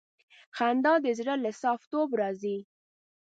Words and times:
خندا 0.55 0.93
د 1.05 1.07
زړه 1.19 1.33
له 1.43 1.51
صفا 1.61 1.85
توب 1.91 2.09
راځي. 2.21 2.57